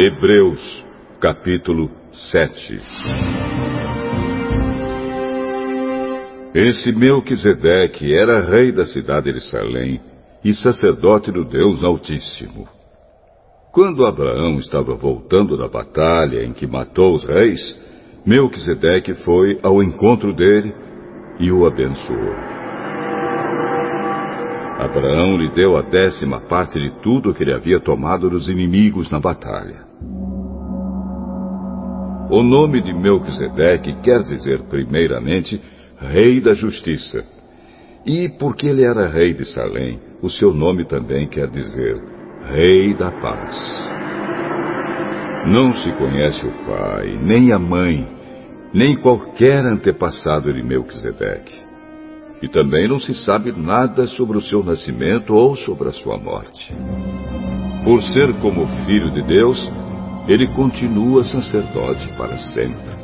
Hebreus, 0.00 0.86
capítulo 1.20 1.90
7 2.12 2.80
Esse 6.54 6.92
Melquisedeque 6.92 8.14
era 8.14 8.48
rei 8.48 8.70
da 8.70 8.86
cidade 8.86 9.32
de 9.32 9.40
Salém 9.50 10.00
e 10.44 10.54
sacerdote 10.54 11.32
do 11.32 11.44
Deus 11.44 11.82
Altíssimo. 11.82 12.68
Quando 13.72 14.06
Abraão 14.06 14.60
estava 14.60 14.94
voltando 14.94 15.58
da 15.58 15.66
batalha 15.66 16.44
em 16.44 16.52
que 16.52 16.64
matou 16.64 17.16
os 17.16 17.24
reis, 17.24 17.76
Melquisedeque 18.24 19.14
foi 19.24 19.58
ao 19.64 19.82
encontro 19.82 20.32
dele 20.32 20.72
e 21.40 21.50
o 21.50 21.66
abençoou. 21.66 22.57
Abraão 24.88 25.36
lhe 25.36 25.50
deu 25.50 25.76
a 25.76 25.82
décima 25.82 26.40
parte 26.40 26.80
de 26.80 26.90
tudo 27.02 27.34
que 27.34 27.42
ele 27.42 27.52
havia 27.52 27.78
tomado 27.78 28.30
dos 28.30 28.48
inimigos 28.48 29.10
na 29.10 29.20
batalha. 29.20 29.86
O 32.30 32.42
nome 32.42 32.80
de 32.80 32.92
Melquisedeque 32.94 33.94
quer 34.02 34.22
dizer, 34.22 34.62
primeiramente, 34.62 35.60
Rei 35.98 36.40
da 36.40 36.54
Justiça. 36.54 37.22
E 38.06 38.30
porque 38.38 38.66
ele 38.66 38.82
era 38.82 39.08
rei 39.08 39.34
de 39.34 39.44
Salém, 39.44 40.00
o 40.22 40.30
seu 40.30 40.54
nome 40.54 40.84
também 40.84 41.28
quer 41.28 41.48
dizer 41.48 42.02
Rei 42.46 42.94
da 42.94 43.10
Paz. 43.10 43.56
Não 45.46 45.74
se 45.74 45.92
conhece 45.92 46.46
o 46.46 46.52
pai, 46.66 47.18
nem 47.22 47.52
a 47.52 47.58
mãe, 47.58 48.06
nem 48.72 48.96
qualquer 48.96 49.64
antepassado 49.66 50.52
de 50.52 50.62
Melquisedeque. 50.62 51.67
E 52.40 52.48
também 52.48 52.88
não 52.88 53.00
se 53.00 53.14
sabe 53.14 53.52
nada 53.52 54.06
sobre 54.06 54.38
o 54.38 54.40
seu 54.40 54.62
nascimento 54.62 55.34
ou 55.34 55.56
sobre 55.56 55.88
a 55.88 55.92
sua 55.92 56.16
morte. 56.16 56.72
Por 57.84 58.02
ser 58.02 58.34
como 58.40 58.66
filho 58.84 59.10
de 59.10 59.22
Deus, 59.22 59.68
ele 60.28 60.46
continua 60.54 61.24
sacerdote 61.24 62.06
para 62.16 62.36
sempre. 62.38 62.96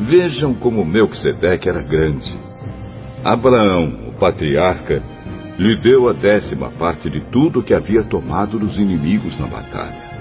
Vejam 0.00 0.54
como 0.54 0.84
Melquisedeque 0.84 1.68
era 1.68 1.82
grande. 1.82 2.32
Abraão, 3.24 4.08
o 4.08 4.12
patriarca, 4.12 5.02
lhe 5.58 5.76
deu 5.80 6.08
a 6.08 6.12
décima 6.12 6.70
parte 6.70 7.08
de 7.08 7.20
tudo 7.20 7.62
que 7.62 7.74
havia 7.74 8.02
tomado 8.04 8.58
dos 8.58 8.78
inimigos 8.78 9.38
na 9.38 9.46
batalha. 9.46 10.12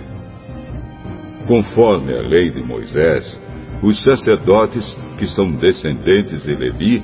Conforme 1.48 2.14
a 2.14 2.22
lei 2.22 2.52
de 2.52 2.64
Moisés, 2.64 3.40
os 3.82 4.02
sacerdotes, 4.04 4.96
que 5.18 5.26
são 5.26 5.52
descendentes 5.52 6.44
de 6.44 6.54
Levi, 6.54 7.04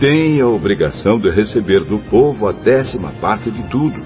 têm 0.00 0.40
a 0.40 0.48
obrigação 0.48 1.20
de 1.20 1.28
receber 1.28 1.84
do 1.84 1.98
povo 1.98 2.48
a 2.48 2.52
décima 2.52 3.12
parte 3.20 3.50
de 3.50 3.62
tudo. 3.68 4.02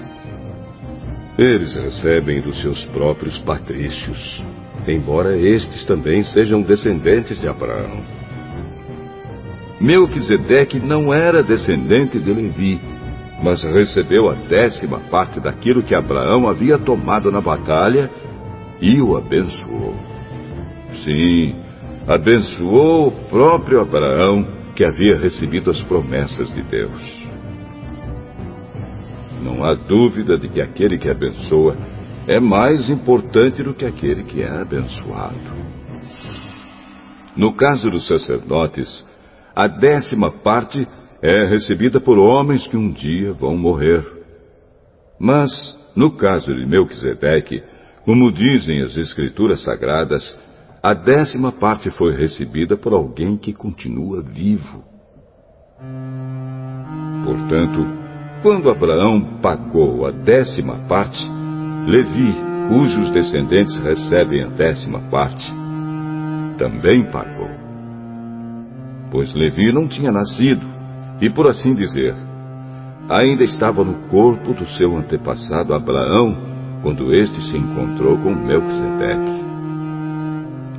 Eles 1.37 1.73
recebem 1.75 2.41
dos 2.41 2.61
seus 2.61 2.83
próprios 2.87 3.39
patrícios, 3.39 4.43
embora 4.87 5.37
estes 5.37 5.85
também 5.85 6.21
sejam 6.23 6.61
descendentes 6.61 7.39
de 7.39 7.47
Abraão. 7.47 8.03
Melquisedeque 9.79 10.79
não 10.79 11.13
era 11.13 11.41
descendente 11.41 12.19
de 12.19 12.33
Levi, 12.33 12.79
mas 13.41 13.63
recebeu 13.63 14.29
a 14.29 14.33
décima 14.33 14.99
parte 15.09 15.39
daquilo 15.39 15.83
que 15.83 15.95
Abraão 15.95 16.47
havia 16.47 16.77
tomado 16.77 17.31
na 17.31 17.39
batalha 17.39 18.09
e 18.81 19.01
o 19.01 19.15
abençoou. 19.15 19.95
Sim, 21.03 21.55
abençoou 22.07 23.07
o 23.07 23.11
próprio 23.29 23.81
Abraão 23.81 24.54
que 24.75 24.83
havia 24.83 25.17
recebido 25.17 25.71
as 25.71 25.81
promessas 25.83 26.53
de 26.53 26.61
Deus. 26.63 27.25
Não 29.41 29.63
há 29.63 29.73
dúvida 29.73 30.37
de 30.37 30.49
que 30.49 30.61
aquele 30.61 30.97
que 30.97 31.09
abençoa 31.09 31.75
é 32.27 32.39
mais 32.39 32.89
importante 32.89 33.63
do 33.63 33.73
que 33.73 33.85
aquele 33.85 34.23
que 34.23 34.41
é 34.41 34.49
abençoado. 34.49 35.35
No 37.35 37.53
caso 37.53 37.89
dos 37.89 38.07
sacerdotes, 38.07 39.05
a 39.55 39.67
décima 39.67 40.31
parte 40.31 40.87
é 41.21 41.45
recebida 41.45 41.99
por 41.99 42.17
homens 42.17 42.67
que 42.67 42.77
um 42.77 42.91
dia 42.91 43.33
vão 43.33 43.57
morrer. 43.57 44.03
Mas, 45.19 45.51
no 45.95 46.11
caso 46.11 46.53
de 46.53 46.65
Melquisedeque, 46.65 47.63
como 48.03 48.31
dizem 48.31 48.81
as 48.81 48.95
Escrituras 48.97 49.63
Sagradas, 49.63 50.37
a 50.85 50.93
décima 50.93 51.51
parte 51.51 51.89
foi 51.89 52.15
recebida 52.15 52.77
por 52.77 52.93
alguém 52.93 53.37
que 53.37 53.51
continua 53.51 54.21
vivo. 54.21 54.83
Portanto, 57.23 57.83
quando 58.43 58.69
Abraão 58.69 59.39
pagou 59.41 60.05
a 60.05 60.11
décima 60.11 60.75
parte, 60.87 61.17
Levi, 61.87 62.35
cujos 62.69 63.09
descendentes 63.09 63.75
recebem 63.77 64.43
a 64.43 64.47
décima 64.49 64.99
parte, 65.09 65.51
também 66.59 67.03
pagou. 67.05 67.49
Pois 69.09 69.33
Levi 69.33 69.73
não 69.73 69.87
tinha 69.87 70.11
nascido, 70.11 70.67
e 71.19 71.31
por 71.31 71.47
assim 71.47 71.73
dizer, 71.73 72.13
ainda 73.09 73.43
estava 73.43 73.83
no 73.83 74.07
corpo 74.07 74.53
do 74.53 74.67
seu 74.67 74.95
antepassado 74.95 75.73
Abraão 75.73 76.37
quando 76.83 77.11
este 77.11 77.41
se 77.41 77.57
encontrou 77.57 78.19
com 78.19 78.35
Melquisedeque. 78.35 79.44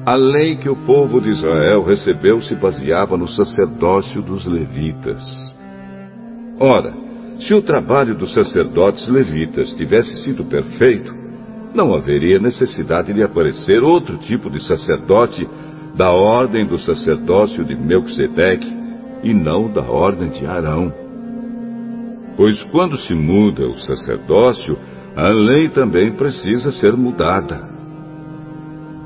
A 0.06 0.15
lei 0.15 0.55
que 0.55 0.69
o 0.69 0.77
povo 0.77 1.21
de 1.21 1.31
Israel 1.31 1.83
recebeu 1.83 2.41
se 2.41 2.55
baseava 2.55 3.17
no 3.17 3.27
sacerdócio 3.27 4.22
dos 4.22 4.47
levitas. 4.47 5.21
Ora, 6.61 6.94
se 7.41 7.53
o 7.53 7.61
trabalho 7.61 8.16
dos 8.16 8.33
sacerdotes 8.33 9.09
levitas 9.09 9.72
tivesse 9.72 10.22
sido 10.22 10.45
perfeito, 10.45 11.12
não 11.75 11.93
haveria 11.93 12.39
necessidade 12.39 13.12
de 13.12 13.21
aparecer 13.21 13.83
outro 13.83 14.16
tipo 14.19 14.49
de 14.49 14.62
sacerdote 14.62 15.45
da 15.97 16.12
ordem 16.12 16.65
do 16.65 16.78
sacerdócio 16.78 17.65
de 17.65 17.75
Melquisedeque 17.75 18.72
e 19.25 19.34
não 19.34 19.72
da 19.72 19.83
ordem 19.83 20.28
de 20.28 20.47
Arão. 20.47 20.95
Pois 22.37 22.62
quando 22.71 22.97
se 22.97 23.12
muda 23.12 23.66
o 23.66 23.77
sacerdócio, 23.77 24.78
a 25.16 25.31
lei 25.31 25.69
também 25.69 26.12
precisa 26.12 26.71
ser 26.71 26.93
mudada. 26.93 27.76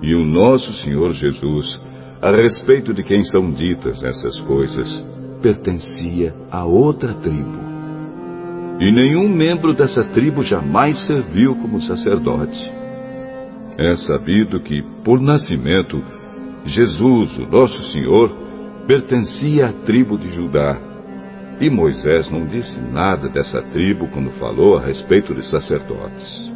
E 0.03 0.15
o 0.15 0.25
nosso 0.25 0.73
Senhor 0.75 1.13
Jesus, 1.13 1.81
a 2.23 2.31
respeito 2.31 2.95
de 2.95 3.03
quem 3.03 3.23
são 3.25 3.51
ditas 3.51 4.03
essas 4.03 4.39
coisas, 4.41 5.05
pertencia 5.43 6.35
a 6.51 6.65
outra 6.65 7.15
tribo. 7.15 7.71
E 8.81 8.91
nenhum 8.91 9.29
membro 9.29 9.75
dessa 9.75 10.03
tribo 10.05 10.43
jamais 10.43 10.99
serviu 11.07 11.55
como 11.57 11.83
sacerdote. 11.83 12.73
É 13.79 13.95
sabido 13.97 14.61
que, 14.61 14.83
por 15.05 15.21
nascimento, 15.21 16.03
Jesus, 16.65 17.39
o 17.39 17.47
nosso 17.47 17.83
Senhor, 17.93 18.31
pertencia 18.87 19.67
à 19.67 19.73
tribo 19.73 20.19
de 20.19 20.29
Judá. 20.31 20.79
E 21.61 21.69
Moisés 21.69 22.31
não 22.31 22.47
disse 22.47 22.81
nada 22.81 23.29
dessa 23.29 23.61
tribo 23.61 24.09
quando 24.09 24.31
falou 24.33 24.79
a 24.79 24.81
respeito 24.81 25.35
de 25.35 25.47
sacerdotes. 25.47 26.50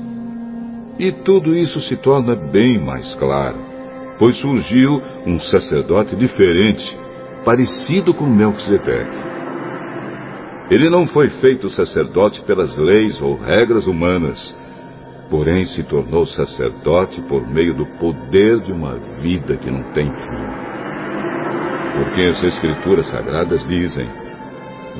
E 0.98 1.10
tudo 1.10 1.56
isso 1.56 1.80
se 1.80 1.96
torna 1.96 2.36
bem 2.36 2.78
mais 2.78 3.14
claro, 3.16 3.56
pois 4.18 4.36
surgiu 4.36 5.02
um 5.26 5.40
sacerdote 5.40 6.14
diferente, 6.14 6.96
parecido 7.44 8.14
com 8.14 8.24
Melquisedeque. 8.26 9.34
Ele 10.70 10.88
não 10.88 11.06
foi 11.06 11.28
feito 11.28 11.68
sacerdote 11.68 12.40
pelas 12.42 12.76
leis 12.76 13.20
ou 13.20 13.36
regras 13.36 13.86
humanas, 13.86 14.56
porém 15.28 15.64
se 15.66 15.82
tornou 15.82 16.24
sacerdote 16.26 17.20
por 17.22 17.46
meio 17.46 17.74
do 17.74 17.86
poder 17.98 18.60
de 18.60 18.72
uma 18.72 18.94
vida 19.20 19.56
que 19.56 19.70
não 19.70 19.82
tem 19.92 20.10
fim. 20.10 20.64
Porque 21.96 22.22
as 22.22 22.42
Escrituras 22.42 23.08
Sagradas 23.08 23.66
dizem: 23.66 24.06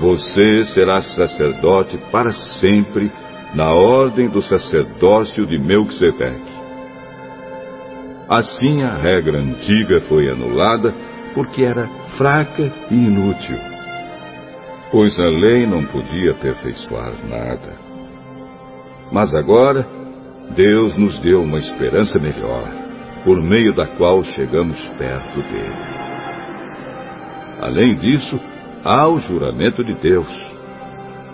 Você 0.00 0.64
será 0.66 1.00
sacerdote 1.00 1.98
para 2.10 2.30
sempre, 2.30 3.10
na 3.52 3.72
ordem 3.72 4.28
do 4.28 4.40
sacerdócio 4.42 5.46
de 5.46 5.58
Melquisedeque. 5.58 6.64
Assim 8.28 8.82
a 8.82 8.96
regra 8.96 9.38
antiga 9.38 10.00
foi 10.08 10.30
anulada 10.30 10.94
porque 11.34 11.64
era 11.64 11.86
fraca 12.16 12.72
e 12.90 12.94
inútil. 12.94 13.58
Pois 14.90 15.18
a 15.18 15.28
lei 15.28 15.66
não 15.66 15.84
podia 15.84 16.30
aperfeiçoar 16.30 17.12
nada. 17.28 17.76
Mas 19.12 19.34
agora, 19.34 19.86
Deus 20.54 20.96
nos 20.96 21.18
deu 21.18 21.42
uma 21.42 21.58
esperança 21.58 22.18
melhor, 22.18 22.68
por 23.24 23.42
meio 23.42 23.74
da 23.74 23.86
qual 23.86 24.22
chegamos 24.22 24.78
perto 24.98 25.42
dele. 25.42 26.04
Além 27.60 27.94
disso, 27.96 28.40
há 28.84 29.08
o 29.08 29.18
juramento 29.18 29.84
de 29.84 29.94
Deus. 29.94 30.53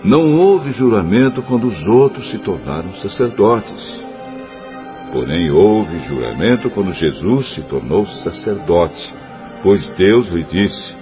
Não 0.05 0.37
houve 0.37 0.73
juramento 0.73 1.43
quando 1.43 1.67
os 1.67 1.87
outros 1.87 2.29
se 2.31 2.39
tornaram 2.39 2.93
sacerdotes. 2.95 4.01
Porém, 5.13 5.51
houve 5.51 5.99
juramento 6.01 6.71
quando 6.71 6.93
Jesus 6.93 7.55
se 7.55 7.63
tornou 7.63 8.07
sacerdote, 8.07 9.15
pois 9.63 9.85
Deus 9.97 10.29
lhe 10.29 10.45
disse: 10.45 10.97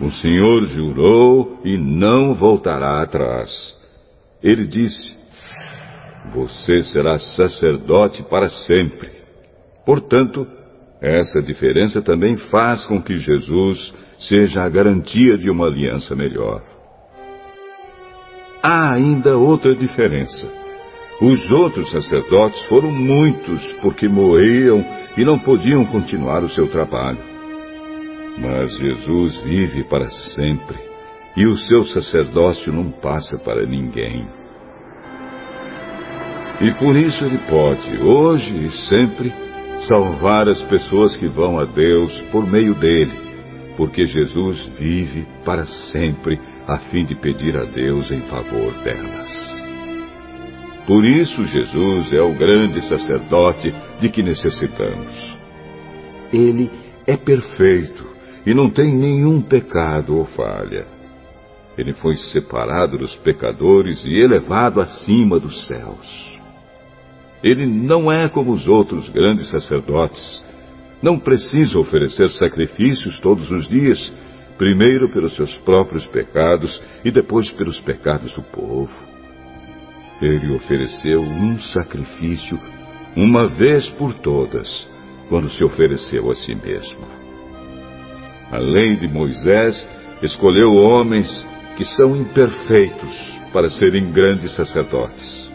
O 0.00 0.10
Senhor 0.10 0.64
jurou 0.66 1.60
e 1.64 1.76
não 1.76 2.34
voltará 2.34 3.02
atrás. 3.02 3.50
Ele 4.42 4.66
disse: 4.66 5.22
você 6.30 6.82
será 6.84 7.18
sacerdote 7.18 8.22
para 8.22 8.48
sempre. 8.48 9.10
Portanto, 9.84 10.46
essa 11.00 11.42
diferença 11.42 12.00
também 12.00 12.36
faz 12.36 12.86
com 12.86 13.02
que 13.02 13.18
Jesus 13.18 13.92
seja 14.18 14.62
a 14.62 14.68
garantia 14.68 15.36
de 15.36 15.50
uma 15.50 15.66
aliança 15.66 16.14
melhor. 16.14 16.62
Há 18.62 18.94
ainda 18.94 19.36
outra 19.36 19.74
diferença. 19.74 20.42
Os 21.20 21.50
outros 21.50 21.88
sacerdotes 21.90 22.62
foram 22.68 22.92
muitos 22.92 23.64
porque 23.82 24.08
morriam 24.08 24.84
e 25.16 25.24
não 25.24 25.38
podiam 25.38 25.84
continuar 25.84 26.44
o 26.44 26.48
seu 26.48 26.68
trabalho. 26.68 27.18
Mas 28.38 28.72
Jesus 28.76 29.36
vive 29.42 29.82
para 29.84 30.08
sempre 30.10 30.78
e 31.36 31.46
o 31.46 31.56
seu 31.56 31.84
sacerdócio 31.84 32.72
não 32.72 32.90
passa 32.90 33.36
para 33.38 33.66
ninguém. 33.66 34.26
E 36.60 36.72
por 36.74 36.96
isso 36.96 37.24
ele 37.24 37.38
pode, 37.50 38.00
hoje 38.00 38.66
e 38.66 38.70
sempre, 38.70 39.32
salvar 39.88 40.48
as 40.48 40.62
pessoas 40.62 41.16
que 41.16 41.26
vão 41.26 41.58
a 41.58 41.64
Deus 41.64 42.20
por 42.30 42.46
meio 42.46 42.74
dele, 42.74 43.12
porque 43.76 44.06
Jesus 44.06 44.60
vive 44.78 45.26
para 45.44 45.66
sempre 45.66 46.38
a 46.66 46.78
fim 46.78 47.04
de 47.04 47.14
pedir 47.14 47.56
a 47.56 47.64
Deus 47.64 48.10
em 48.10 48.22
favor 48.22 48.72
delas. 48.82 49.62
Por 50.86 51.04
isso 51.04 51.44
Jesus 51.44 52.12
é 52.12 52.20
o 52.20 52.34
grande 52.34 52.82
sacerdote 52.82 53.72
de 54.00 54.08
que 54.08 54.22
necessitamos. 54.22 55.36
Ele 56.32 56.70
é 57.06 57.16
perfeito 57.16 58.04
e 58.44 58.52
não 58.52 58.68
tem 58.68 58.94
nenhum 58.94 59.40
pecado 59.40 60.16
ou 60.16 60.24
falha. 60.24 60.86
Ele 61.78 61.92
foi 61.94 62.16
separado 62.16 62.98
dos 62.98 63.14
pecadores 63.16 64.04
e 64.04 64.14
elevado 64.14 64.80
acima 64.80 65.38
dos 65.38 65.66
céus. 65.66 66.32
Ele 67.42 67.66
não 67.66 68.10
é 68.10 68.28
como 68.28 68.52
os 68.52 68.68
outros 68.68 69.08
grandes 69.08 69.48
sacerdotes. 69.50 70.42
Não 71.00 71.18
precisa 71.18 71.78
oferecer 71.78 72.30
sacrifícios 72.30 73.18
todos 73.20 73.50
os 73.50 73.68
dias, 73.68 74.12
primeiro 74.58 75.10
pelos 75.12 75.34
seus 75.34 75.56
próprios 75.58 76.06
pecados 76.06 76.80
e 77.04 77.10
depois 77.10 77.50
pelos 77.50 77.80
pecados 77.80 78.32
do 78.34 78.42
povo. 78.42 78.92
Ele 80.20 80.54
ofereceu 80.54 81.20
um 81.20 81.58
sacrifício 81.60 82.58
uma 83.16 83.46
vez 83.46 83.90
por 83.90 84.14
todas, 84.14 84.88
quando 85.28 85.50
se 85.50 85.64
ofereceu 85.64 86.30
a 86.30 86.34
si 86.34 86.54
mesmo. 86.54 87.06
A 88.50 88.58
lei 88.58 88.96
de 88.96 89.08
Moisés 89.08 89.88
escolheu 90.22 90.74
homens 90.74 91.46
que 91.76 91.84
são 91.84 92.14
imperfeitos 92.14 93.32
para 93.52 93.68
serem 93.70 94.12
grandes 94.12 94.54
sacerdotes. 94.54 95.50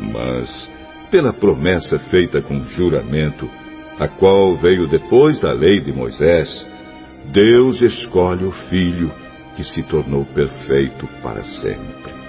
Mas, 0.00 0.70
pela 1.10 1.32
promessa 1.32 1.98
feita 1.98 2.42
com 2.42 2.64
juramento, 2.64 3.48
a 3.98 4.08
qual 4.08 4.56
veio 4.56 4.88
depois 4.88 5.38
da 5.38 5.52
lei 5.52 5.80
de 5.80 5.92
Moisés, 5.92 6.66
Deus 7.30 7.80
escolhe 7.80 8.44
o 8.44 8.52
Filho 8.52 9.10
que 9.56 9.64
se 9.64 9.82
tornou 9.82 10.24
perfeito 10.24 11.06
para 11.22 11.42
sempre. 11.42 12.21